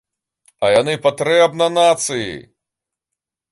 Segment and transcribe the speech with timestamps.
[0.65, 2.33] А яны патрэбна нацыі.